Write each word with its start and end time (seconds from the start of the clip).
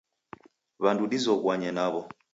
W'andu 0.81 1.05
dizoghuanye 1.11 1.69
naw'o. 1.77 2.01